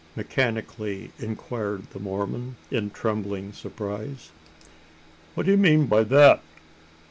[0.15, 4.31] mechanically inquired the Mormon, in trembling surprise.
[5.35, 6.41] "What do you mean by that?"